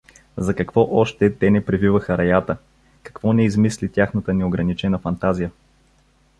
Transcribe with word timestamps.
За 0.37 0.53
какво 0.55 0.95
още 0.97 1.35
те 1.37 1.49
не 1.51 1.65
превиваха 1.65 2.17
раята, 2.17 2.57
какво 3.03 3.33
не 3.33 3.45
измисли 3.45 3.89
тяхната 3.89 4.33
неограничена 4.33 4.99
фантазия! 4.99 5.51